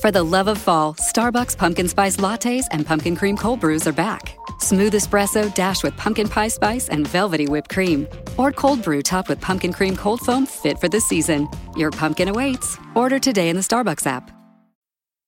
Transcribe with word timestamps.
For 0.00 0.10
the 0.10 0.22
love 0.22 0.48
of 0.48 0.56
fall, 0.56 0.94
Starbucks 0.94 1.58
pumpkin 1.58 1.86
spice 1.86 2.16
lattes 2.16 2.64
and 2.70 2.86
pumpkin 2.86 3.14
cream 3.14 3.36
cold 3.36 3.60
brews 3.60 3.86
are 3.86 3.92
back. 3.92 4.34
Smooth 4.58 4.94
espresso 4.94 5.54
dashed 5.54 5.84
with 5.84 5.94
pumpkin 5.98 6.26
pie 6.26 6.48
spice 6.48 6.88
and 6.88 7.06
velvety 7.06 7.46
whipped 7.46 7.68
cream. 7.68 8.08
Or 8.38 8.50
cold 8.50 8.82
brew 8.82 9.02
topped 9.02 9.28
with 9.28 9.42
pumpkin 9.42 9.74
cream 9.74 9.96
cold 9.96 10.20
foam 10.22 10.46
fit 10.46 10.78
for 10.78 10.88
the 10.88 11.02
season. 11.02 11.50
Your 11.76 11.90
pumpkin 11.90 12.28
awaits. 12.28 12.78
Order 12.94 13.18
today 13.18 13.50
in 13.50 13.56
the 13.56 13.62
Starbucks 13.62 14.06
app. 14.06 14.30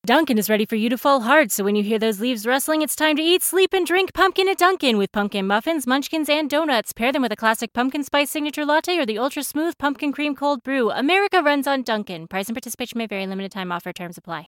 Dunkin' 0.07 0.39
is 0.39 0.49
ready 0.49 0.65
for 0.65 0.75
you 0.75 0.89
to 0.89 0.97
fall 0.97 1.21
hard, 1.21 1.51
so 1.51 1.63
when 1.63 1.75
you 1.75 1.83
hear 1.83 1.99
those 1.99 2.19
leaves 2.19 2.45
rustling, 2.45 2.81
it's 2.81 2.95
time 2.95 3.15
to 3.15 3.21
eat, 3.21 3.43
sleep, 3.43 3.73
and 3.73 3.85
drink 3.85 4.13
pumpkin 4.13 4.49
at 4.49 4.57
Dunkin' 4.57 4.97
with 4.97 5.11
pumpkin 5.11 5.45
muffins, 5.45 5.85
munchkins, 5.85 6.29
and 6.29 6.49
donuts. 6.49 6.93
Pair 6.93 7.11
them 7.11 7.21
with 7.21 7.31
a 7.31 7.37
classic 7.37 7.73
pumpkin 7.73 8.03
spice 8.03 8.31
signature 8.31 8.65
latte 8.65 8.97
or 8.97 9.05
the 9.05 9.19
ultra 9.19 9.43
smooth 9.43 9.77
pumpkin 9.77 10.11
cream 10.11 10.35
cold 10.35 10.63
brew. 10.63 10.89
America 10.89 11.43
runs 11.43 11.67
on 11.67 11.83
Dunkin'. 11.83 12.27
Price 12.27 12.47
and 12.47 12.55
participation 12.55 12.97
may 12.97 13.05
vary. 13.05 13.27
Limited 13.27 13.51
time 13.51 13.71
offer. 13.71 13.93
Terms 13.93 14.17
apply. 14.17 14.47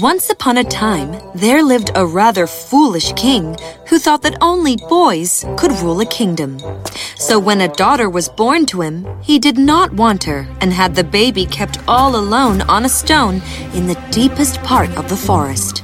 Once 0.00 0.28
upon 0.28 0.58
a 0.58 0.64
time, 0.64 1.18
there 1.34 1.62
lived 1.62 1.90
a 1.94 2.04
rather 2.04 2.46
foolish 2.46 3.14
king 3.14 3.56
who 3.88 3.98
thought 3.98 4.20
that 4.20 4.36
only 4.42 4.76
boys 4.90 5.42
could 5.56 5.72
rule 5.80 5.98
a 6.02 6.04
kingdom. 6.04 6.58
So 7.16 7.38
when 7.38 7.62
a 7.62 7.74
daughter 7.76 8.10
was 8.10 8.28
born 8.28 8.66
to 8.66 8.82
him, 8.82 9.06
he 9.22 9.38
did 9.38 9.56
not 9.56 9.94
want 9.94 10.24
her 10.24 10.46
and 10.60 10.70
had 10.70 10.94
the 10.94 11.02
baby 11.02 11.46
kept 11.46 11.78
all 11.88 12.14
alone 12.14 12.60
on 12.62 12.84
a 12.84 12.90
stone 12.90 13.40
in 13.72 13.86
the 13.86 13.98
deepest 14.10 14.62
part 14.62 14.90
of 14.98 15.08
the 15.08 15.16
forest. 15.16 15.82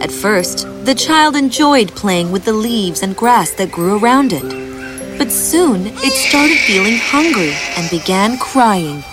At 0.00 0.10
first, 0.10 0.66
the 0.86 0.94
child 0.94 1.36
enjoyed 1.36 1.94
playing 1.94 2.32
with 2.32 2.46
the 2.46 2.54
leaves 2.54 3.02
and 3.02 3.14
grass 3.14 3.50
that 3.56 3.70
grew 3.70 3.98
around 3.98 4.32
it. 4.32 5.18
But 5.18 5.30
soon 5.30 5.88
it 5.88 6.14
started 6.14 6.56
feeling 6.56 6.96
hungry 6.96 7.52
and 7.76 7.90
began 7.90 8.38
crying. 8.38 9.04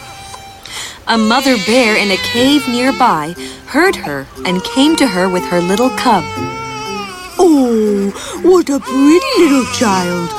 A 1.08 1.18
mother 1.18 1.58
bear 1.66 1.98
in 1.98 2.12
a 2.12 2.18
cave 2.18 2.68
nearby 2.68 3.34
heard 3.66 3.96
her 3.96 4.28
and 4.46 4.64
came 4.64 4.96
to 4.98 5.08
her 5.08 5.28
with 5.28 5.44
her 5.46 5.60
little 5.60 5.90
cub. 5.92 6.24
Oh, 7.38 8.12
what 8.44 8.70
a 8.70 8.80
pretty 8.80 9.34
little 9.38 9.66
child. 9.74 10.30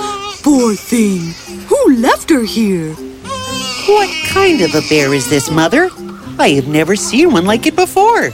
Poor 0.42 0.74
thing. 0.74 1.34
Who 1.66 1.96
left 1.96 2.30
her 2.30 2.44
here? 2.44 2.94
What 3.88 4.08
kind 4.28 4.60
of 4.60 4.74
a 4.74 4.82
bear 4.88 5.12
is 5.12 5.28
this, 5.28 5.50
Mother? 5.50 5.90
I 6.38 6.50
have 6.50 6.68
never 6.68 6.94
seen 6.96 7.32
one 7.32 7.44
like 7.44 7.66
it 7.66 7.76
before. 7.76 8.30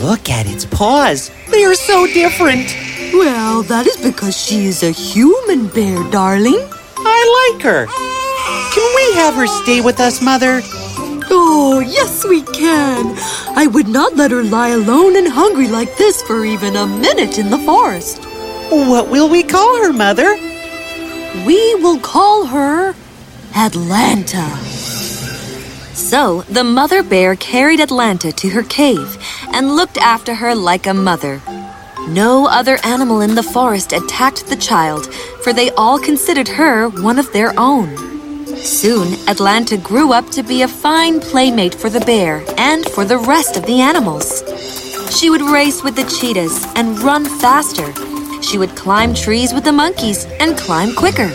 Look 0.00 0.28
at 0.28 0.46
its 0.46 0.64
paws. 0.64 1.30
They 1.50 1.64
are 1.64 1.74
so 1.74 2.06
different. 2.06 2.76
Well, 3.12 3.62
that 3.64 3.86
is 3.86 3.96
because 3.98 4.36
she 4.36 4.64
is 4.64 4.82
a 4.82 4.90
human 4.90 5.68
bear, 5.68 6.02
darling. 6.10 6.58
I 6.98 7.52
like 7.54 7.62
her. 7.62 7.86
Can 8.74 8.94
we 8.96 9.14
have 9.20 9.34
her 9.34 9.46
stay 9.46 9.80
with 9.80 10.00
us, 10.00 10.20
Mother? 10.20 10.60
Oh, 11.34 11.80
yes, 11.80 12.26
we 12.26 12.42
can. 12.42 13.16
I 13.56 13.66
would 13.66 13.88
not 13.88 14.16
let 14.16 14.30
her 14.30 14.42
lie 14.42 14.68
alone 14.68 15.16
and 15.16 15.26
hungry 15.26 15.66
like 15.66 15.96
this 15.96 16.20
for 16.22 16.44
even 16.44 16.76
a 16.76 16.86
minute 16.86 17.38
in 17.38 17.48
the 17.48 17.58
forest. 17.58 18.22
What 18.70 19.08
will 19.08 19.30
we 19.30 19.42
call 19.42 19.82
her, 19.82 19.92
Mother? 19.94 20.34
We 21.46 21.74
will 21.76 21.98
call 21.98 22.44
her 22.46 22.94
Atlanta. 23.56 24.46
So 25.94 26.42
the 26.42 26.64
mother 26.64 27.02
bear 27.02 27.34
carried 27.36 27.80
Atlanta 27.80 28.30
to 28.32 28.50
her 28.50 28.62
cave 28.62 29.16
and 29.54 29.74
looked 29.74 29.96
after 29.96 30.34
her 30.34 30.54
like 30.54 30.86
a 30.86 30.92
mother. 30.92 31.40
No 32.08 32.46
other 32.46 32.78
animal 32.84 33.22
in 33.22 33.34
the 33.36 33.42
forest 33.42 33.94
attacked 33.94 34.48
the 34.48 34.56
child, 34.56 35.12
for 35.42 35.54
they 35.54 35.70
all 35.70 35.98
considered 35.98 36.48
her 36.48 36.90
one 36.90 37.18
of 37.18 37.32
their 37.32 37.58
own. 37.58 38.11
Soon, 38.64 39.14
Atlanta 39.28 39.76
grew 39.76 40.12
up 40.12 40.30
to 40.30 40.42
be 40.44 40.62
a 40.62 40.68
fine 40.68 41.20
playmate 41.20 41.74
for 41.74 41.90
the 41.90 42.00
bear 42.00 42.44
and 42.56 42.88
for 42.90 43.04
the 43.04 43.18
rest 43.18 43.56
of 43.56 43.66
the 43.66 43.80
animals. 43.80 44.44
She 45.10 45.30
would 45.30 45.42
race 45.42 45.82
with 45.82 45.96
the 45.96 46.04
cheetahs 46.04 46.64
and 46.76 46.98
run 47.00 47.24
faster. 47.24 47.92
She 48.40 48.58
would 48.58 48.76
climb 48.76 49.14
trees 49.14 49.52
with 49.52 49.64
the 49.64 49.72
monkeys 49.72 50.26
and 50.38 50.56
climb 50.56 50.94
quicker. 50.94 51.30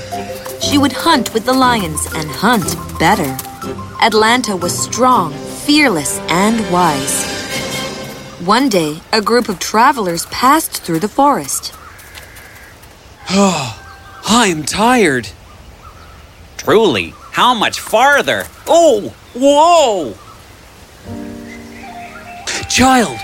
She 0.62 0.78
would 0.78 0.94
hunt 0.94 1.34
with 1.34 1.46
the 1.46 1.54
lions 1.54 2.06
and 2.16 2.30
hunt 2.30 2.76
better. 2.98 3.38
Atlanta 4.02 4.56
was 4.56 4.78
strong, 4.78 5.34
fearless, 5.34 6.20
and 6.30 6.60
wise. 6.72 7.26
One 8.46 8.70
day, 8.70 9.02
a 9.12 9.22
group 9.22 9.50
of 9.50 9.60
travelers 9.60 10.26
passed 10.28 10.82
through 10.82 11.00
the 11.00 11.10
forest. 11.10 11.74
Oh, 13.30 13.84
I 14.30 14.48
am 14.48 14.64
tired. 14.64 15.30
Truly, 16.68 17.14
how 17.32 17.54
much 17.54 17.80
farther? 17.80 18.44
Oh, 18.68 19.16
whoa! 19.34 20.14
Child, 22.68 23.18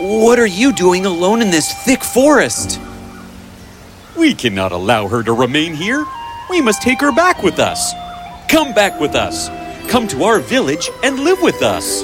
what 0.00 0.40
are 0.40 0.46
you 0.48 0.72
doing 0.72 1.06
alone 1.06 1.40
in 1.40 1.52
this 1.52 1.72
thick 1.84 2.02
forest? 2.02 2.80
We 4.18 4.34
cannot 4.34 4.72
allow 4.72 5.06
her 5.06 5.22
to 5.22 5.32
remain 5.32 5.72
here. 5.72 6.04
We 6.50 6.60
must 6.60 6.82
take 6.82 7.00
her 7.00 7.12
back 7.12 7.44
with 7.44 7.60
us. 7.60 7.92
Come 8.48 8.74
back 8.74 8.98
with 8.98 9.14
us. 9.14 9.48
Come 9.88 10.08
to 10.08 10.24
our 10.24 10.40
village 10.40 10.90
and 11.04 11.20
live 11.20 11.40
with 11.42 11.62
us. 11.62 12.02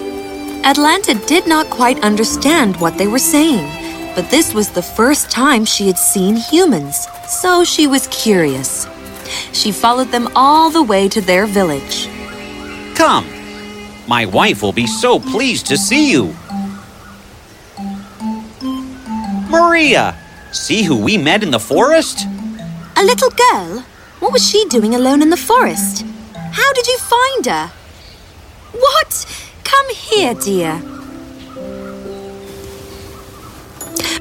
Atlanta 0.65 1.15
did 1.27 1.49
not 1.49 1.69
quite 1.69 1.99
understand 2.05 2.77
what 2.77 2.97
they 2.97 3.09
were 3.09 3.19
saying, 3.19 3.67
but 4.15 4.31
this 4.31 4.55
was 4.55 4.71
the 4.71 4.83
first 4.83 5.33
time 5.33 5.65
she 5.65 5.89
had 5.89 5.99
seen 5.99 6.37
humans, 6.37 7.09
so 7.27 7.65
she 7.65 7.89
was 7.89 8.07
curious. 8.07 8.87
She 9.53 9.73
followed 9.73 10.09
them 10.09 10.29
all 10.35 10.71
the 10.71 10.83
way 10.83 11.09
to 11.09 11.21
their 11.21 11.47
village. 11.47 12.09
Come. 12.95 13.27
My 14.07 14.27
wife 14.27 14.63
will 14.63 14.73
be 14.73 14.87
so 14.87 15.19
pleased 15.19 15.67
to 15.67 15.77
see 15.77 16.11
you. 16.11 16.35
Maria, 19.49 20.17
see 20.53 20.83
who 20.83 20.97
we 20.97 21.19
met 21.19 21.43
in 21.43 21.51
the 21.51 21.61
forest? 21.61 22.27
A 22.97 23.05
little 23.05 23.31
girl? 23.31 23.85
What 24.21 24.33
was 24.33 24.49
she 24.49 24.65
doing 24.67 24.95
alone 24.95 25.23
in 25.23 25.31
the 25.31 25.37
forest? 25.37 26.05
How 26.35 26.73
did 26.73 26.87
you 26.87 26.99
find 26.99 27.47
her? 27.47 27.73
What? 28.73 29.27
Come 29.65 29.91
here, 29.95 30.35
dear. 30.35 30.96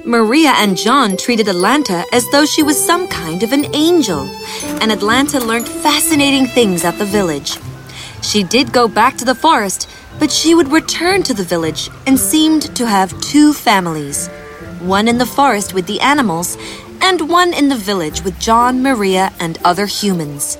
Maria 0.05 0.53
and 0.57 0.77
John 0.77 1.17
treated 1.17 1.47
Atlanta 1.47 2.05
as 2.11 2.29
though 2.29 2.45
she 2.45 2.61
was 2.61 2.77
some 2.79 3.07
kind 3.07 3.41
of 3.41 3.51
an 3.51 3.73
angel, 3.73 4.29
and 4.79 4.91
Atlanta 4.91 5.39
learned 5.39 5.67
fascinating 5.67 6.45
things 6.45 6.85
at 6.85 6.99
the 6.99 7.05
village. 7.05 7.57
She 8.21 8.43
did 8.43 8.71
go 8.71 8.87
back 8.87 9.17
to 9.17 9.25
the 9.25 9.33
forest, 9.33 9.89
but 10.19 10.31
she 10.31 10.53
would 10.53 10.71
return 10.71 11.23
to 11.23 11.33
the 11.33 11.43
village 11.43 11.89
and 12.05 12.19
seemed 12.19 12.75
to 12.75 12.85
have 12.85 13.19
two 13.19 13.51
families 13.51 14.27
one 14.79 15.07
in 15.07 15.17
the 15.17 15.25
forest 15.25 15.73
with 15.73 15.87
the 15.87 15.99
animals, 16.01 16.55
and 17.01 17.27
one 17.27 17.51
in 17.51 17.69
the 17.69 17.75
village 17.75 18.23
with 18.23 18.39
John, 18.39 18.83
Maria, 18.83 19.33
and 19.39 19.57
other 19.63 19.87
humans. 19.87 20.59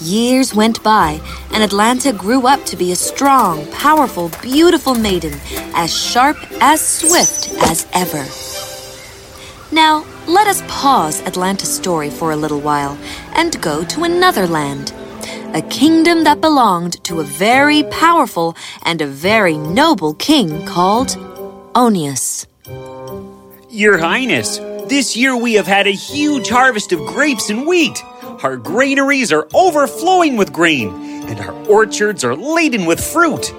Years 0.00 0.54
went 0.54 0.82
by, 0.82 1.20
and 1.52 1.62
Atlanta 1.62 2.14
grew 2.14 2.46
up 2.46 2.64
to 2.64 2.76
be 2.76 2.92
a 2.92 2.96
strong, 2.96 3.66
powerful, 3.72 4.30
beautiful 4.40 4.94
maiden, 4.94 5.34
as 5.74 5.94
sharp, 5.94 6.38
as 6.62 6.80
swift 6.80 7.52
as 7.64 7.86
ever. 7.92 8.24
Now, 9.72 10.06
let 10.28 10.46
us 10.46 10.62
pause 10.68 11.20
Atlanta's 11.22 11.74
story 11.74 12.08
for 12.08 12.30
a 12.30 12.36
little 12.36 12.60
while 12.60 12.96
and 13.34 13.60
go 13.60 13.84
to 13.86 14.04
another 14.04 14.46
land, 14.46 14.92
a 15.54 15.62
kingdom 15.62 16.22
that 16.22 16.40
belonged 16.40 17.02
to 17.04 17.18
a 17.18 17.24
very 17.24 17.82
powerful 17.84 18.56
and 18.84 19.02
a 19.02 19.06
very 19.06 19.58
noble 19.58 20.14
king 20.14 20.64
called 20.66 21.08
Onius. 21.74 22.46
Your 23.68 23.98
Highness, 23.98 24.58
this 24.88 25.16
year 25.16 25.36
we 25.36 25.54
have 25.54 25.66
had 25.66 25.88
a 25.88 25.90
huge 25.90 26.48
harvest 26.48 26.92
of 26.92 27.00
grapes 27.00 27.50
and 27.50 27.66
wheat. 27.66 28.02
Our 28.44 28.56
granaries 28.56 29.32
are 29.32 29.48
overflowing 29.52 30.36
with 30.36 30.52
grain, 30.52 30.90
and 31.26 31.40
our 31.40 31.54
orchards 31.66 32.22
are 32.22 32.36
laden 32.36 32.86
with 32.86 33.00
fruit. 33.04 33.52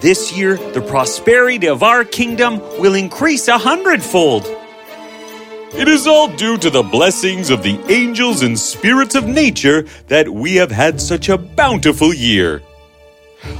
This 0.00 0.36
year, 0.36 0.56
the 0.56 0.82
prosperity 0.82 1.66
of 1.66 1.82
our 1.82 2.04
kingdom 2.04 2.60
will 2.78 2.94
increase 2.94 3.48
a 3.48 3.58
hundredfold. 3.58 4.46
It 5.74 5.86
is 5.86 6.06
all 6.06 6.28
due 6.28 6.56
to 6.58 6.70
the 6.70 6.82
blessings 6.82 7.50
of 7.50 7.62
the 7.62 7.78
angels 7.92 8.42
and 8.42 8.58
spirits 8.58 9.14
of 9.14 9.26
nature 9.26 9.86
that 10.08 10.28
we 10.28 10.54
have 10.56 10.70
had 10.70 11.00
such 11.00 11.28
a 11.28 11.36
bountiful 11.36 12.14
year. 12.14 12.62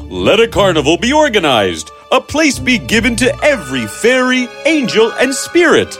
Let 0.04 0.40
a 0.40 0.48
carnival 0.48 0.96
be 0.96 1.12
organized, 1.12 1.90
a 2.10 2.20
place 2.20 2.58
be 2.58 2.78
given 2.78 3.14
to 3.16 3.44
every 3.44 3.86
fairy, 3.86 4.48
angel, 4.64 5.12
and 5.12 5.34
spirit, 5.34 5.96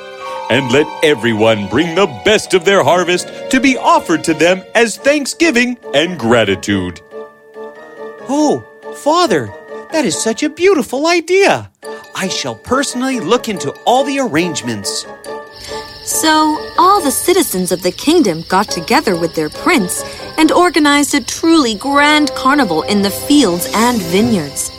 and 0.50 0.72
let 0.72 0.87
everyone 1.05 1.69
bring 1.69 1.94
the 1.94 2.06
best 2.25 2.54
of 2.54 2.64
their 2.64 2.82
harvest 2.82 3.28
to 3.50 3.61
be 3.61 3.76
offered 3.76 4.25
to 4.25 4.34
them 4.34 4.62
as 4.75 4.96
thanksgiving 4.96 5.76
and 5.94 6.19
gratitude. 6.19 7.00
Oh, 8.31 8.64
Father, 8.96 9.52
that 9.93 10.06
is 10.06 10.20
such 10.20 10.43
a 10.43 10.50
beautiful 10.50 11.06
idea. 11.06 11.70
I 12.14 12.28
shall 12.28 12.56
personally 12.56 13.20
look 13.20 13.49
into 13.49 13.70
all 13.87 14.04
the 14.04 14.19
arrangements. 14.19 15.06
So, 16.08 16.72
all 16.78 17.02
the 17.02 17.10
citizens 17.10 17.70
of 17.70 17.82
the 17.82 17.93
kingdom 17.93 18.40
got 18.49 18.70
together 18.70 19.14
with 19.14 19.34
their 19.34 19.50
prince 19.50 20.02
and 20.38 20.50
organized 20.50 21.14
a 21.14 21.20
truly 21.20 21.75
grand 21.75 22.34
carnival 22.34 22.81
in 22.84 23.02
the 23.02 23.10
fields 23.10 23.69
and 23.75 24.00
vineyards. 24.00 24.72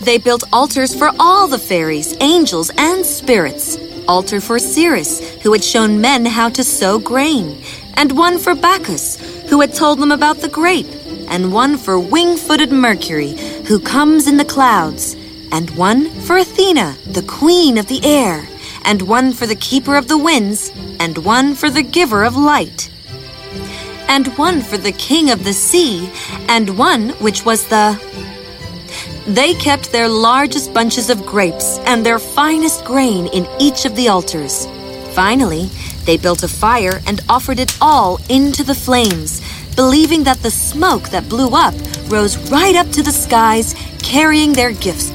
They 0.00 0.16
built 0.16 0.44
altars 0.54 0.94
for 0.94 1.12
all 1.20 1.46
the 1.48 1.58
fairies, 1.58 2.16
angels, 2.22 2.70
and 2.78 3.04
spirits. 3.04 3.76
Altar 4.08 4.40
for 4.40 4.58
Ceres, 4.58 5.20
who 5.42 5.52
had 5.52 5.62
shown 5.62 6.00
men 6.00 6.24
how 6.24 6.48
to 6.48 6.64
sow 6.64 6.98
grain, 6.98 7.62
and 7.94 8.16
one 8.16 8.38
for 8.38 8.54
Bacchus, 8.54 9.18
who 9.50 9.60
had 9.60 9.74
told 9.74 9.98
them 9.98 10.12
about 10.12 10.38
the 10.38 10.48
grape, 10.48 10.88
and 11.28 11.52
one 11.52 11.76
for 11.76 12.00
wing 12.00 12.38
footed 12.38 12.72
Mercury, 12.72 13.36
who 13.66 13.78
comes 13.78 14.26
in 14.26 14.38
the 14.38 14.46
clouds, 14.46 15.14
and 15.52 15.68
one 15.76 16.08
for 16.22 16.38
Athena, 16.38 16.96
the 17.04 17.22
queen 17.24 17.76
of 17.76 17.86
the 17.88 18.02
air, 18.02 18.48
and 18.84 19.02
one 19.02 19.32
for 19.32 19.46
the 19.46 19.54
keeper 19.54 19.96
of 19.96 20.08
the 20.08 20.18
winds, 20.18 20.70
and 20.98 21.18
one 21.18 21.54
for 21.54 21.70
the 21.70 21.82
giver 21.82 22.24
of 22.24 22.36
light, 22.36 22.90
and 24.08 24.26
one 24.38 24.60
for 24.60 24.76
the 24.76 24.92
king 24.92 25.30
of 25.30 25.44
the 25.44 25.52
sea, 25.52 26.10
and 26.48 26.76
one 26.76 27.10
which 27.20 27.44
was 27.44 27.66
the. 27.68 27.98
They 29.26 29.54
kept 29.54 29.92
their 29.92 30.08
largest 30.08 30.74
bunches 30.74 31.10
of 31.10 31.24
grapes 31.24 31.78
and 31.86 32.04
their 32.04 32.18
finest 32.18 32.84
grain 32.84 33.26
in 33.28 33.46
each 33.60 33.84
of 33.84 33.94
the 33.94 34.08
altars. 34.08 34.66
Finally, 35.14 35.70
they 36.04 36.16
built 36.16 36.42
a 36.42 36.48
fire 36.48 37.00
and 37.06 37.20
offered 37.28 37.60
it 37.60 37.76
all 37.80 38.18
into 38.28 38.64
the 38.64 38.74
flames, 38.74 39.40
believing 39.76 40.24
that 40.24 40.42
the 40.42 40.50
smoke 40.50 41.08
that 41.10 41.28
blew 41.28 41.50
up 41.50 41.74
rose 42.08 42.36
right 42.50 42.74
up 42.74 42.90
to 42.90 43.02
the 43.02 43.12
skies, 43.12 43.74
carrying 44.02 44.52
their 44.52 44.72
gifts. 44.72 45.12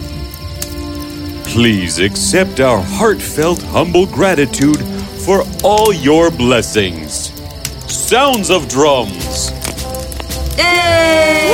Please 1.56 2.00
accept 2.00 2.60
our 2.60 2.81
heartfelt, 2.81 3.62
humble 3.62 4.06
gratitude 4.06 4.81
for 5.24 5.46
all 5.63 5.94
your 5.94 6.30
blessings. 6.30 7.31
Sounds 7.90 8.50
of 8.52 8.68
drums. 8.68 9.52
Yay! 10.57 11.54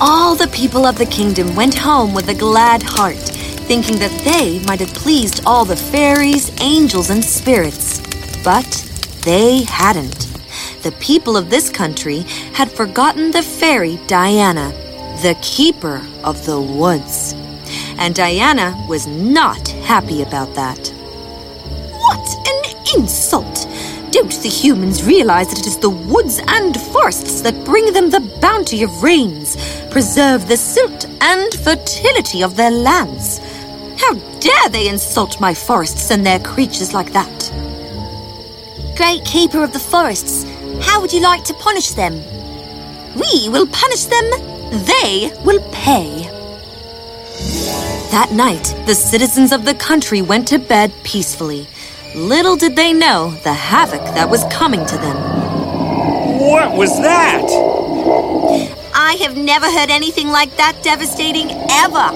All 0.00 0.34
the 0.34 0.48
people 0.50 0.86
of 0.86 0.96
the 0.96 1.04
kingdom 1.10 1.54
went 1.54 1.74
home 1.74 2.14
with 2.14 2.26
a 2.30 2.34
glad 2.34 2.82
heart, 2.82 3.18
thinking 3.68 3.98
that 3.98 4.18
they 4.24 4.64
might 4.64 4.80
have 4.80 4.94
pleased 4.94 5.42
all 5.44 5.66
the 5.66 5.76
fairies, 5.76 6.50
angels, 6.62 7.10
and 7.10 7.22
spirits. 7.22 8.00
But 8.42 8.66
they 9.26 9.64
hadn't. 9.64 10.26
The 10.84 10.92
people 11.00 11.36
of 11.36 11.50
this 11.50 11.68
country 11.68 12.20
had 12.54 12.72
forgotten 12.72 13.30
the 13.30 13.42
fairy 13.42 14.00
Diana, 14.06 14.72
the 15.22 15.38
keeper 15.40 16.02
of 16.24 16.44
the 16.46 16.60
woods. 16.60 17.32
And 17.96 18.14
Diana 18.14 18.74
was 18.88 19.06
not 19.06 19.68
happy 19.86 20.22
about 20.22 20.52
that. 20.54 20.88
What 20.88 22.48
an 22.48 22.98
insult! 22.98 23.68
Don't 24.10 24.32
the 24.42 24.48
humans 24.48 25.04
realize 25.04 25.48
that 25.48 25.60
it 25.60 25.66
is 25.66 25.78
the 25.78 25.88
woods 25.88 26.40
and 26.48 26.76
forests 26.92 27.40
that 27.42 27.64
bring 27.64 27.92
them 27.92 28.10
the 28.10 28.20
bounty 28.40 28.82
of 28.82 29.02
rains, 29.02 29.56
preserve 29.90 30.48
the 30.48 30.56
silt 30.56 31.06
and 31.20 31.54
fertility 31.54 32.42
of 32.42 32.56
their 32.56 32.72
lands? 32.72 33.38
How 33.98 34.14
dare 34.40 34.68
they 34.70 34.88
insult 34.88 35.40
my 35.40 35.54
forests 35.54 36.10
and 36.10 36.26
their 36.26 36.40
creatures 36.40 36.92
like 36.92 37.12
that? 37.12 37.52
Great 38.96 39.24
Keeper 39.24 39.62
of 39.62 39.72
the 39.72 39.78
Forests, 39.78 40.44
how 40.84 41.00
would 41.00 41.12
you 41.12 41.22
like 41.22 41.44
to 41.44 41.54
punish 41.54 41.90
them? 41.90 42.14
We 43.14 43.48
will 43.48 43.68
punish 43.68 44.04
them, 44.06 44.51
they 44.72 45.30
will 45.44 45.60
pay. 45.70 46.22
That 48.10 48.30
night, 48.32 48.74
the 48.86 48.94
citizens 48.94 49.52
of 49.52 49.64
the 49.64 49.74
country 49.74 50.22
went 50.22 50.48
to 50.48 50.58
bed 50.58 50.92
peacefully. 51.04 51.66
Little 52.14 52.56
did 52.56 52.74
they 52.76 52.92
know 52.92 53.30
the 53.42 53.52
havoc 53.52 54.02
that 54.14 54.30
was 54.30 54.44
coming 54.50 54.84
to 54.86 54.96
them. 54.96 55.16
What 56.38 56.76
was 56.76 56.96
that? 57.00 57.44
I 58.94 59.14
have 59.20 59.36
never 59.36 59.70
heard 59.70 59.90
anything 59.90 60.28
like 60.28 60.56
that 60.56 60.82
devastating 60.82 61.50
ever. 61.70 62.08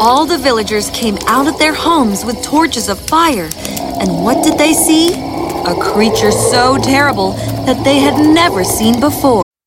All 0.00 0.26
the 0.26 0.38
villagers 0.38 0.90
came 0.90 1.16
out 1.28 1.46
of 1.46 1.58
their 1.58 1.74
homes 1.74 2.24
with 2.24 2.42
torches 2.42 2.88
of 2.88 2.98
fire, 2.98 3.48
and 4.00 4.24
what 4.24 4.42
did 4.42 4.58
they 4.58 4.72
see? 4.72 5.12
A 5.12 5.74
creature 5.80 6.32
so 6.32 6.78
terrible 6.78 7.32
that 7.64 7.84
they 7.84 8.00
had 8.00 8.18
never 8.18 8.64
seen 8.64 8.98
before. 8.98 9.43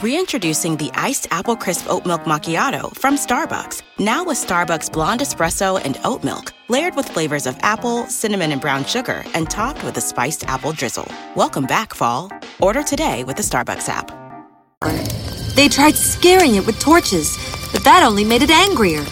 Reintroducing 0.00 0.76
the 0.76 0.92
iced 0.94 1.26
apple 1.32 1.56
crisp 1.56 1.90
oat 1.90 2.06
milk 2.06 2.22
macchiato 2.22 2.96
from 2.96 3.16
Starbucks. 3.16 3.82
Now 3.98 4.22
with 4.22 4.38
Starbucks 4.38 4.92
blonde 4.92 5.22
espresso 5.22 5.84
and 5.84 5.98
oat 6.04 6.22
milk, 6.22 6.52
layered 6.68 6.94
with 6.94 7.08
flavors 7.08 7.48
of 7.48 7.58
apple, 7.62 8.06
cinnamon, 8.06 8.52
and 8.52 8.60
brown 8.60 8.84
sugar, 8.84 9.24
and 9.34 9.50
topped 9.50 9.82
with 9.82 9.96
a 9.96 10.00
spiced 10.00 10.44
apple 10.44 10.70
drizzle. 10.70 11.10
Welcome 11.34 11.66
back, 11.66 11.94
fall. 11.94 12.30
Order 12.60 12.84
today 12.84 13.24
with 13.24 13.38
the 13.38 13.42
Starbucks 13.42 13.88
app. 13.88 14.12
They 15.56 15.66
tried 15.66 15.96
scaring 15.96 16.54
it 16.54 16.64
with 16.64 16.78
torches, 16.78 17.36
but 17.72 17.82
that 17.82 18.04
only 18.04 18.22
made 18.22 18.42
it 18.42 18.50
angrier. 18.50 19.02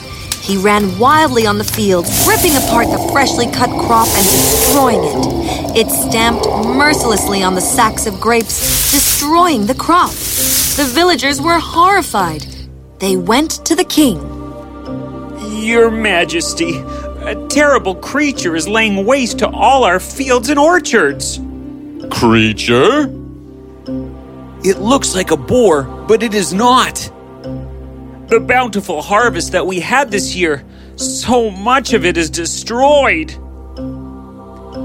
He 0.40 0.56
ran 0.56 0.96
wildly 1.00 1.48
on 1.48 1.58
the 1.58 1.64
field, 1.64 2.06
ripping 2.28 2.54
apart 2.54 2.86
the 2.86 3.08
freshly 3.10 3.46
cut 3.46 3.70
crop 3.70 4.06
and 4.06 4.24
destroying 4.24 5.02
it. 5.02 5.78
It 5.78 5.90
stamped 5.90 6.46
mercilessly 6.46 7.42
on 7.42 7.56
the 7.56 7.60
sacks 7.60 8.06
of 8.06 8.20
grapes, 8.20 8.92
destroying 8.92 9.66
the 9.66 9.74
crop. 9.74 10.12
The 10.76 10.84
villagers 10.84 11.40
were 11.40 11.58
horrified. 11.58 12.44
They 12.98 13.16
went 13.16 13.64
to 13.64 13.74
the 13.74 13.82
king. 13.82 14.18
Your 15.64 15.90
Majesty, 15.90 16.76
a 17.22 17.46
terrible 17.48 17.94
creature 17.94 18.54
is 18.54 18.68
laying 18.68 19.06
waste 19.06 19.38
to 19.38 19.48
all 19.48 19.84
our 19.84 19.98
fields 19.98 20.50
and 20.50 20.58
orchards. 20.58 21.40
Creature? 22.10 23.04
It 24.64 24.78
looks 24.80 25.14
like 25.14 25.30
a 25.30 25.38
boar, 25.38 25.84
but 25.84 26.22
it 26.22 26.34
is 26.34 26.52
not. 26.52 27.10
The 28.28 28.44
bountiful 28.46 29.00
harvest 29.00 29.52
that 29.52 29.66
we 29.66 29.80
had 29.80 30.10
this 30.10 30.36
year, 30.36 30.62
so 30.96 31.50
much 31.50 31.94
of 31.94 32.04
it 32.04 32.18
is 32.18 32.28
destroyed. 32.28 33.30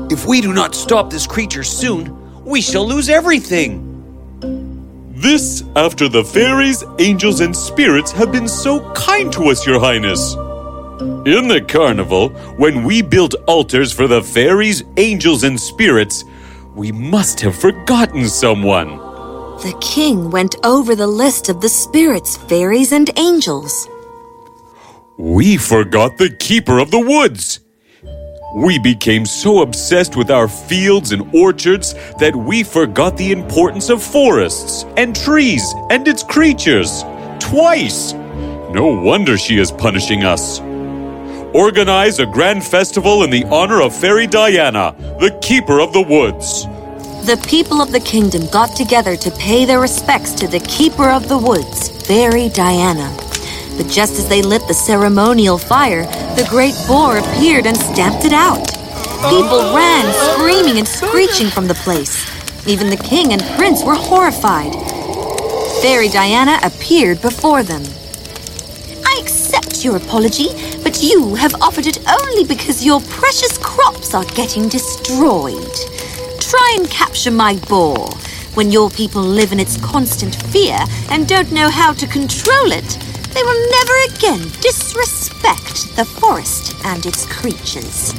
If 0.10 0.26
we 0.26 0.40
do 0.40 0.54
not 0.54 0.74
stop 0.74 1.10
this 1.10 1.28
creature 1.28 1.66
soon, 1.66 2.46
we 2.46 2.62
shall 2.62 2.88
lose 2.88 3.10
everything. 3.10 3.91
This 5.22 5.64
after 5.76 6.10
the 6.10 6.24
fairies, 6.24 6.84
angels, 6.98 7.42
and 7.42 7.56
spirits 7.56 8.12
have 8.12 8.32
been 8.32 8.48
so 8.48 8.92
kind 8.94 9.32
to 9.34 9.50
us, 9.50 9.68
Your 9.68 9.80
Highness. 9.80 10.34
In 11.28 11.48
the 11.48 11.64
carnival, 11.68 12.30
when 12.58 12.84
we 12.84 13.04
built 13.04 13.36
altars 13.48 13.94
for 13.94 14.08
the 14.08 14.24
fairies, 14.24 14.84
angels, 14.98 15.44
and 15.44 15.60
spirits, 15.60 16.24
we 16.74 16.92
must 16.92 17.40
have 17.42 17.56
forgotten 17.56 18.28
someone. 18.28 18.98
The 19.62 19.78
king 19.80 20.32
went 20.32 20.56
over 20.64 20.96
the 20.96 21.06
list 21.06 21.50
of 21.50 21.62
the 21.62 21.70
spirits, 21.70 22.38
fairies, 22.38 22.92
and 22.92 23.08
angels. 23.16 23.88
We 25.20 25.58
forgot 25.58 26.18
the 26.18 26.32
keeper 26.32 26.80
of 26.80 26.90
the 26.90 27.00
woods. 27.00 27.60
We 28.54 28.80
became 28.80 29.26
so 29.26 29.62
obsessed 29.62 30.18
with 30.18 30.30
our 30.30 30.50
fields 30.50 31.14
and 31.14 31.34
orchards 31.34 31.94
that 32.20 32.36
we 32.36 32.64
forgot 32.64 33.16
the 33.16 33.32
importance 33.32 33.90
of 33.90 34.04
forests 34.04 34.84
and 34.98 35.16
trees 35.16 35.64
and 35.90 36.06
its 36.06 36.22
creatures. 36.22 37.04
Twice! 37.40 38.12
No 38.12 38.88
wonder 38.88 39.38
she 39.38 39.58
is 39.58 39.72
punishing 39.72 40.26
us. 40.26 40.60
Organize 41.54 42.20
a 42.20 42.26
grand 42.26 42.66
festival 42.66 43.24
in 43.24 43.30
the 43.30 43.46
honor 43.46 43.82
of 43.82 43.96
Fairy 43.96 44.28
Diana, 44.28 44.96
the 45.22 45.38
keeper 45.42 45.80
of 45.80 45.94
the 45.94 46.02
woods. 46.02 46.66
The 47.26 47.42
people 47.48 47.82
of 47.82 47.94
the 47.94 48.02
kingdom 48.02 48.48
got 48.48 48.76
together 48.76 49.16
to 49.16 49.32
pay 49.32 49.64
their 49.64 49.80
respects 49.80 50.34
to 50.34 50.48
the 50.48 50.60
keeper 50.60 51.10
of 51.10 51.30
the 51.30 51.38
woods, 51.38 52.06
Fairy 52.06 52.50
Diana. 52.50 53.16
But 53.78 53.88
just 53.88 54.14
as 54.14 54.28
they 54.28 54.42
lit 54.42 54.68
the 54.68 54.74
ceremonial 54.74 55.58
fire, 55.58 56.04
the 56.36 56.48
great 56.50 56.76
boar 56.88 57.18
appeared 57.18 57.66
and 57.66 57.78
stamped 57.78 58.26
it 58.26 58.34
out. 58.34 58.66
People 59.30 59.74
ran, 59.74 60.12
screaming 60.34 60.78
and 60.80 60.88
screeching 60.88 61.48
from 61.48 61.68
the 61.68 61.76
place. 61.76 62.26
Even 62.68 62.90
the 62.90 62.98
king 62.98 63.34
and 63.34 63.42
prince 63.58 63.84
were 63.84 63.96
horrified. 63.96 64.74
Fairy 65.82 66.10
Diana 66.10 66.60
appeared 66.64 67.22
before 67.22 67.64
them. 67.64 67.84
I 69.06 69.20
accept 69.22 69.84
your 69.84 69.98
apology, 69.98 70.50
but 70.84 71.02
you 71.02 71.36
have 71.36 71.56
offered 71.62 71.88
it 71.88 72.00
only 72.08 72.44
because 72.44 72.86
your 72.86 73.02
precious 73.02 73.58
crops 73.58 74.14
are 74.14 74.26
getting 74.26 74.70
destroyed. 74.70 75.76
Try 76.40 76.76
and 76.78 76.90
capture 76.90 77.32
my 77.32 77.56
boar. 77.68 78.10
When 78.54 78.72
your 78.72 78.90
people 78.90 79.22
live 79.22 79.52
in 79.52 79.60
its 79.60 79.78
constant 79.78 80.36
fear 80.36 80.78
and 81.10 81.28
don't 81.28 81.52
know 81.52 81.70
how 81.70 81.94
to 81.94 82.08
control 82.08 82.72
it, 82.72 82.98
they 83.34 83.44
will 83.44 83.72
never 83.72 83.94
again 84.14 84.42
disrespect 84.62 85.96
the 85.96 86.06
forest 86.06 86.76
and 86.86 87.06
its 87.06 87.26
creatures. 87.26 88.14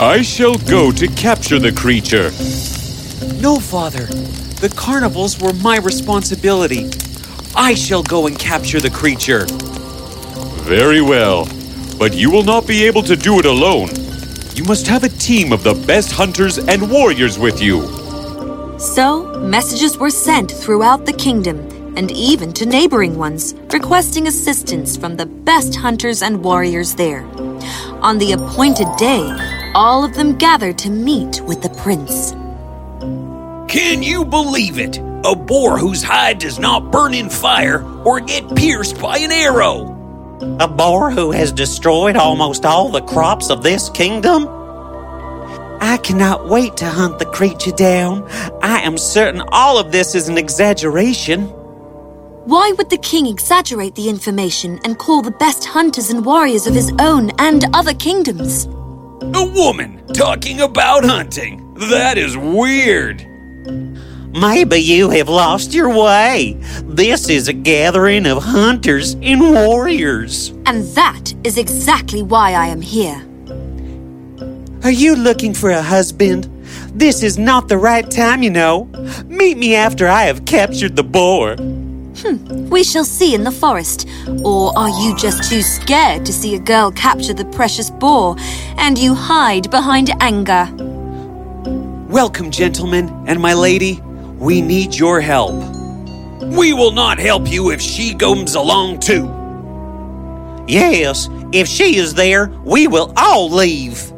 I 0.00 0.22
shall 0.22 0.56
go 0.56 0.90
to 0.92 1.08
capture 1.08 1.58
the 1.58 1.72
creature. 1.72 2.30
No, 3.40 3.58
Father. 3.58 4.06
The 4.60 4.72
carnivals 4.74 5.40
were 5.40 5.52
my 5.54 5.78
responsibility. 5.78 6.90
I 7.54 7.74
shall 7.74 8.02
go 8.02 8.26
and 8.26 8.38
capture 8.38 8.80
the 8.80 8.90
creature. 8.90 9.46
Very 10.62 11.00
well. 11.00 11.46
But 11.98 12.14
you 12.14 12.30
will 12.30 12.42
not 12.42 12.66
be 12.66 12.84
able 12.84 13.02
to 13.02 13.16
do 13.16 13.38
it 13.38 13.46
alone. 13.46 13.88
You 14.54 14.64
must 14.64 14.86
have 14.86 15.04
a 15.04 15.08
team 15.08 15.52
of 15.52 15.62
the 15.62 15.74
best 15.74 16.12
hunters 16.12 16.58
and 16.58 16.90
warriors 16.90 17.38
with 17.38 17.60
you. 17.60 17.82
So, 18.78 19.38
messages 19.40 19.98
were 19.98 20.10
sent 20.10 20.50
throughout 20.50 21.06
the 21.06 21.12
kingdom 21.12 21.73
and 21.96 22.10
even 22.10 22.52
to 22.52 22.66
neighboring 22.66 23.16
ones, 23.16 23.54
requesting 23.72 24.26
assistance 24.26 24.96
from 24.96 25.16
the 25.16 25.26
best 25.26 25.74
hunters 25.74 26.22
and 26.22 26.42
warriors 26.42 26.94
there. 26.94 27.24
On 28.02 28.18
the 28.18 28.32
appointed 28.32 28.88
day, 28.96 29.26
all 29.74 30.04
of 30.04 30.14
them 30.14 30.36
gathered 30.36 30.78
to 30.78 30.90
meet 30.90 31.40
with 31.42 31.62
the 31.62 31.70
prince. 31.70 32.32
Can 33.70 34.02
you 34.02 34.24
believe 34.24 34.78
it? 34.78 34.98
A 35.24 35.34
boar 35.34 35.78
whose 35.78 36.02
hide 36.02 36.38
does 36.38 36.58
not 36.58 36.92
burn 36.92 37.14
in 37.14 37.30
fire 37.30 37.82
or 38.04 38.20
get 38.20 38.54
pierced 38.54 39.00
by 39.00 39.18
an 39.18 39.32
arrow. 39.32 39.90
A 40.60 40.68
boar 40.68 41.10
who 41.10 41.30
has 41.30 41.50
destroyed 41.50 42.16
almost 42.16 42.66
all 42.66 42.90
the 42.90 43.00
crops 43.00 43.50
of 43.50 43.62
this 43.62 43.88
kingdom? 43.88 44.46
I 45.80 45.98
cannot 46.02 46.48
wait 46.48 46.76
to 46.78 46.86
hunt 46.86 47.18
the 47.18 47.26
creature 47.26 47.70
down. 47.70 48.28
I 48.62 48.80
am 48.80 48.98
certain 48.98 49.42
all 49.48 49.78
of 49.78 49.92
this 49.92 50.14
is 50.14 50.28
an 50.28 50.38
exaggeration. 50.38 51.52
Why 52.44 52.74
would 52.76 52.90
the 52.90 52.98
king 52.98 53.26
exaggerate 53.26 53.94
the 53.94 54.10
information 54.10 54.78
and 54.84 54.98
call 54.98 55.22
the 55.22 55.30
best 55.30 55.64
hunters 55.64 56.10
and 56.10 56.26
warriors 56.26 56.66
of 56.66 56.74
his 56.74 56.92
own 56.98 57.30
and 57.38 57.64
other 57.72 57.94
kingdoms? 57.94 58.66
A 58.66 59.50
woman 59.54 60.06
talking 60.08 60.60
about 60.60 61.06
hunting. 61.06 61.72
That 61.88 62.18
is 62.18 62.36
weird. 62.36 63.26
Maybe 64.30 64.76
you 64.76 65.08
have 65.08 65.30
lost 65.30 65.72
your 65.72 65.88
way. 65.88 66.58
This 66.82 67.30
is 67.30 67.48
a 67.48 67.54
gathering 67.54 68.26
of 68.26 68.42
hunters 68.42 69.14
and 69.22 69.40
warriors. 69.40 70.50
And 70.66 70.84
that 70.96 71.32
is 71.44 71.56
exactly 71.56 72.22
why 72.22 72.52
I 72.52 72.66
am 72.66 72.82
here. 72.82 73.26
Are 74.82 74.90
you 74.90 75.16
looking 75.16 75.54
for 75.54 75.70
a 75.70 75.80
husband? 75.80 76.44
This 76.92 77.22
is 77.22 77.38
not 77.38 77.68
the 77.68 77.78
right 77.78 78.10
time, 78.10 78.42
you 78.42 78.50
know. 78.50 78.84
Meet 79.24 79.56
me 79.56 79.74
after 79.74 80.06
I 80.08 80.24
have 80.24 80.44
captured 80.44 80.94
the 80.94 81.04
boar. 81.04 81.56
Hmm, 82.24 82.70
we 82.70 82.82
shall 82.82 83.04
see 83.04 83.34
in 83.34 83.44
the 83.44 83.50
forest. 83.50 84.08
Or 84.42 84.72
are 84.78 84.88
you 84.88 85.14
just 85.14 85.50
too 85.50 85.60
scared 85.60 86.24
to 86.24 86.32
see 86.32 86.54
a 86.54 86.58
girl 86.58 86.90
capture 86.90 87.34
the 87.34 87.44
precious 87.44 87.90
boar 87.90 88.36
and 88.78 88.98
you 88.98 89.14
hide 89.14 89.70
behind 89.70 90.10
anger? 90.22 90.66
Welcome, 92.08 92.50
gentlemen 92.50 93.10
and 93.26 93.38
my 93.38 93.52
lady. 93.52 94.00
We 94.38 94.62
need 94.62 94.94
your 94.94 95.20
help. 95.20 95.54
We 96.40 96.72
will 96.72 96.92
not 96.92 97.18
help 97.18 97.46
you 97.46 97.70
if 97.72 97.82
she 97.82 98.14
comes 98.14 98.54
along 98.54 99.00
too. 99.00 99.26
Yes, 100.66 101.28
if 101.52 101.68
she 101.68 101.96
is 101.96 102.14
there, 102.14 102.48
we 102.64 102.86
will 102.86 103.12
all 103.18 103.50
leave. 103.50 104.10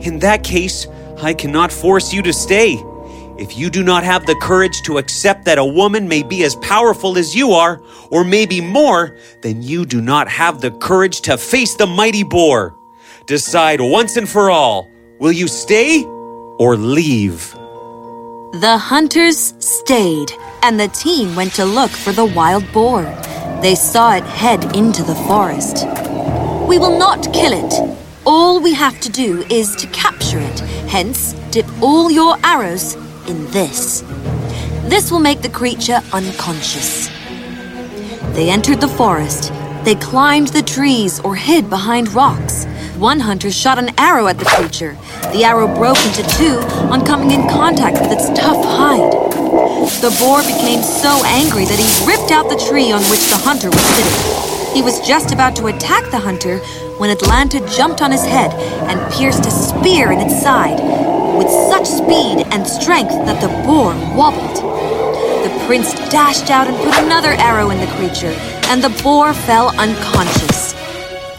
In 0.00 0.18
that 0.20 0.44
case, 0.44 0.86
I 1.20 1.34
cannot 1.34 1.72
force 1.72 2.10
you 2.10 2.22
to 2.22 2.32
stay. 2.32 2.76
If 3.38 3.56
you 3.56 3.70
do 3.70 3.84
not 3.84 4.02
have 4.02 4.26
the 4.26 4.34
courage 4.34 4.82
to 4.82 4.98
accept 4.98 5.44
that 5.44 5.58
a 5.58 5.64
woman 5.64 6.08
may 6.08 6.24
be 6.24 6.42
as 6.42 6.56
powerful 6.56 7.16
as 7.16 7.36
you 7.36 7.52
are, 7.52 7.80
or 8.10 8.24
maybe 8.24 8.60
more, 8.60 9.16
then 9.42 9.62
you 9.62 9.86
do 9.86 10.00
not 10.00 10.26
have 10.26 10.60
the 10.60 10.72
courage 10.72 11.20
to 11.20 11.38
face 11.38 11.76
the 11.76 11.86
mighty 11.86 12.24
boar. 12.24 12.76
Decide 13.26 13.80
once 13.80 14.16
and 14.16 14.28
for 14.28 14.50
all 14.50 14.90
will 15.20 15.30
you 15.30 15.46
stay 15.46 16.04
or 16.58 16.76
leave? 16.76 17.52
The 18.54 18.76
hunters 18.76 19.54
stayed, 19.60 20.32
and 20.62 20.80
the 20.80 20.88
team 20.88 21.36
went 21.36 21.54
to 21.54 21.64
look 21.64 21.90
for 21.90 22.10
the 22.10 22.24
wild 22.24 22.64
boar. 22.72 23.02
They 23.62 23.76
saw 23.76 24.16
it 24.16 24.24
head 24.24 24.74
into 24.74 25.04
the 25.04 25.14
forest. 25.14 25.86
We 26.66 26.78
will 26.78 26.98
not 26.98 27.32
kill 27.32 27.52
it. 27.52 27.98
All 28.26 28.60
we 28.60 28.74
have 28.74 28.98
to 29.00 29.08
do 29.10 29.42
is 29.48 29.76
to 29.76 29.86
capture 29.88 30.40
it. 30.40 30.58
Hence, 30.90 31.34
dip 31.52 31.66
all 31.80 32.10
your 32.10 32.36
arrows 32.42 32.96
in 33.28 33.46
this. 33.50 34.02
This 34.88 35.10
will 35.10 35.20
make 35.20 35.42
the 35.42 35.48
creature 35.48 36.00
unconscious. 36.12 37.08
They 38.34 38.50
entered 38.50 38.80
the 38.80 38.88
forest. 38.88 39.52
They 39.84 39.94
climbed 39.94 40.48
the 40.48 40.62
trees 40.62 41.20
or 41.20 41.34
hid 41.36 41.68
behind 41.68 42.12
rocks. 42.14 42.64
One 42.96 43.20
hunter 43.20 43.50
shot 43.50 43.78
an 43.78 43.90
arrow 43.98 44.26
at 44.26 44.38
the 44.38 44.44
creature. 44.44 44.96
The 45.32 45.44
arrow 45.44 45.68
broke 45.72 45.98
into 46.06 46.22
two 46.36 46.58
on 46.90 47.04
coming 47.04 47.30
in 47.30 47.48
contact 47.48 48.00
with 48.00 48.12
its 48.12 48.28
tough 48.38 48.64
hide. 48.64 49.12
The 50.02 50.14
boar 50.18 50.42
became 50.42 50.82
so 50.82 51.22
angry 51.24 51.64
that 51.64 51.78
he 51.78 52.06
ripped 52.06 52.32
out 52.32 52.48
the 52.48 52.62
tree 52.68 52.90
on 52.90 53.02
which 53.10 53.28
the 53.28 53.36
hunter 53.36 53.70
was 53.70 53.80
sitting. 53.80 54.74
He 54.74 54.82
was 54.82 55.00
just 55.06 55.32
about 55.32 55.54
to 55.56 55.66
attack 55.66 56.10
the 56.10 56.18
hunter 56.18 56.60
when 56.98 57.10
Atlanta 57.10 57.60
jumped 57.68 58.02
on 58.02 58.10
his 58.10 58.24
head 58.24 58.52
and 58.90 59.12
pierced 59.12 59.46
a 59.46 59.50
spear 59.50 60.12
in 60.12 60.20
its 60.20 60.42
side 60.42 60.78
with 61.38 61.48
such 61.48 61.86
speed 61.86 62.44
and 62.50 62.66
strength 62.66 63.12
that 63.24 63.40
the 63.40 63.48
boar 63.64 63.94
wobbled. 64.16 64.56
The 65.44 65.64
prince 65.66 65.92
dashed 66.10 66.50
out 66.50 66.66
and 66.66 66.76
put 66.78 66.98
another 66.98 67.30
arrow 67.38 67.70
in 67.70 67.78
the 67.78 67.86
creature, 67.86 68.34
and 68.70 68.82
the 68.82 69.02
boar 69.02 69.32
fell 69.32 69.68
unconscious. 69.78 70.74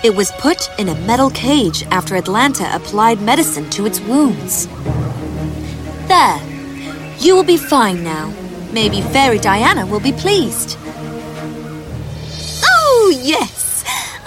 It 0.01 0.15
was 0.15 0.31
put 0.39 0.69
in 0.79 0.87
a 0.87 0.95
metal 1.01 1.29
cage 1.29 1.83
after 1.91 2.15
Atlanta 2.15 2.73
applied 2.73 3.21
medicine 3.21 3.69
to 3.71 3.85
its 3.85 3.99
wounds. 3.99 4.67
There. 6.07 6.41
You 7.19 7.35
will 7.35 7.43
be 7.43 7.57
fine 7.57 8.01
now. 8.01 8.33
Maybe 8.71 9.01
Fairy 9.01 9.39
Diana 9.39 9.85
will 9.85 9.99
be 9.99 10.13
pleased. 10.13 10.77
Oh, 12.63 13.21
yes! 13.21 13.58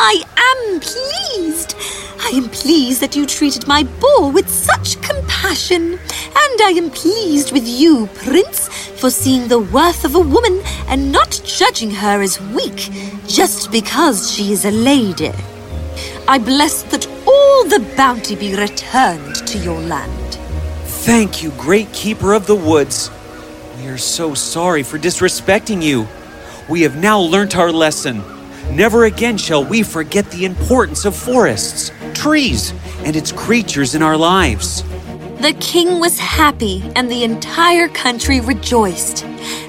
I 0.04 0.24
am 0.36 0.80
pleased. 0.80 1.76
I 2.20 2.30
am 2.34 2.48
pleased 2.48 3.00
that 3.02 3.14
you 3.14 3.24
treated 3.24 3.68
my 3.68 3.84
boar 3.84 4.32
with 4.32 4.48
such 4.48 5.00
compassion. 5.00 5.92
And 5.92 6.60
I 6.60 6.74
am 6.76 6.90
pleased 6.90 7.52
with 7.52 7.68
you, 7.68 8.08
Prince, 8.08 8.66
for 9.00 9.10
seeing 9.10 9.46
the 9.46 9.60
worth 9.60 10.04
of 10.04 10.16
a 10.16 10.20
woman 10.20 10.60
and 10.88 11.12
not 11.12 11.40
judging 11.44 11.92
her 11.92 12.20
as 12.20 12.40
weak 12.40 12.90
just 13.28 13.70
because 13.70 14.32
she 14.32 14.50
is 14.50 14.64
a 14.64 14.72
lady. 14.72 15.30
I 16.26 16.38
bless 16.38 16.82
that 16.90 17.06
all 17.24 17.64
the 17.66 17.88
bounty 17.96 18.34
be 18.34 18.56
returned 18.56 19.36
to 19.46 19.58
your 19.58 19.78
land. 19.78 20.34
Thank 21.06 21.44
you, 21.44 21.50
great 21.52 21.92
keeper 21.92 22.32
of 22.32 22.48
the 22.48 22.56
woods. 22.56 23.08
We 23.76 23.86
are 23.86 23.98
so 23.98 24.34
sorry 24.34 24.82
for 24.82 24.98
disrespecting 24.98 25.80
you. 25.80 26.08
We 26.68 26.82
have 26.82 26.96
now 26.96 27.20
learnt 27.20 27.56
our 27.56 27.70
lesson. 27.70 28.41
Never 28.72 29.04
again 29.04 29.36
shall 29.36 29.62
we 29.62 29.82
forget 29.82 30.30
the 30.30 30.46
importance 30.46 31.04
of 31.04 31.14
forests, 31.14 31.92
trees, 32.14 32.72
and 33.04 33.14
its 33.14 33.30
creatures 33.30 33.94
in 33.94 34.02
our 34.02 34.16
lives. 34.16 34.82
The 35.42 35.54
king 35.60 36.00
was 36.00 36.18
happy 36.18 36.82
and 36.96 37.10
the 37.10 37.22
entire 37.22 37.88
country 37.88 38.40
rejoiced. 38.40 39.26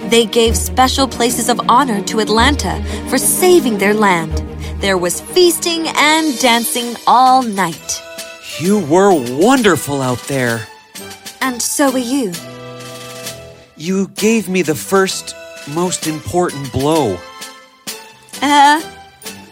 They 0.10 0.26
gave 0.26 0.56
special 0.56 1.06
places 1.06 1.50
of 1.50 1.60
honor 1.68 2.02
to 2.04 2.22
Atlanta 2.22 2.82
for 3.10 3.18
saving 3.18 3.78
their 3.78 3.94
land. 3.94 4.38
There 4.80 4.98
was 4.98 5.20
feasting 5.20 5.86
and 5.98 6.40
dancing 6.40 6.96
all 7.06 7.44
night. 7.44 8.02
You 8.58 8.86
were 8.86 9.14
wonderful 9.38 10.02
out 10.02 10.22
there. 10.30 10.66
And 11.42 11.62
so 11.62 11.92
were 11.92 11.98
you. 11.98 12.32
You 13.76 14.08
gave 14.16 14.48
me 14.48 14.62
the 14.62 14.76
first, 14.76 15.36
most 15.68 16.08
important 16.08 16.72
blow. 16.72 17.18
Uh, 18.44 18.82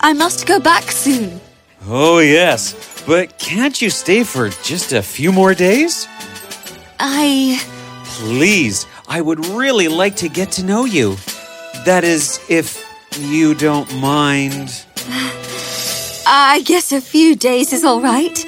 I 0.02 0.12
must 0.12 0.46
go 0.46 0.60
back 0.60 0.92
soon. 0.92 1.40
Oh, 1.88 2.20
yes. 2.20 2.76
But 3.08 3.40
can't 3.40 3.82
you 3.82 3.90
stay 3.90 4.26
for 4.26 4.50
just 4.64 4.92
a 4.92 5.02
few 5.02 5.32
more 5.32 5.54
days? 5.54 6.10
I. 7.00 7.62
Please, 8.04 8.86
I 9.08 9.22
would 9.22 9.46
really 9.48 9.88
like 9.88 10.18
to 10.18 10.28
get 10.28 10.52
to 10.54 10.66
know 10.66 10.84
you. 10.84 11.16
That 11.86 12.04
is, 12.04 12.42
if 12.50 12.84
you 13.18 13.56
don't 13.56 13.90
mind. 13.96 14.86
I 16.28 16.62
guess 16.66 16.92
a 16.92 17.00
few 17.00 17.38
days 17.38 17.72
is 17.72 17.86
all 17.86 18.02
right. 18.02 18.46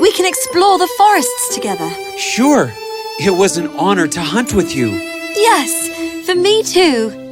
We 0.00 0.10
can 0.12 0.24
explore 0.24 0.78
the 0.78 0.88
forests 0.96 1.54
together. 1.54 1.90
Sure. 2.16 2.72
It 3.20 3.36
was 3.36 3.58
an 3.58 3.68
honor 3.76 4.08
to 4.08 4.22
hunt 4.22 4.54
with 4.54 4.74
you. 4.74 4.88
Yes, 4.88 6.24
for 6.24 6.34
me 6.34 6.62
too. 6.62 7.25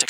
to 0.00 0.09